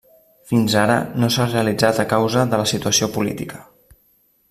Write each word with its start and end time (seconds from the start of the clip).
Fins 0.51 0.77
ara, 0.83 0.95
no 1.25 1.29
s'ha 1.35 1.47
realitzat 1.51 1.99
a 1.99 2.07
causa 2.17 2.49
de 2.55 2.61
la 2.65 2.69
situació 2.75 3.15
política. 3.19 3.65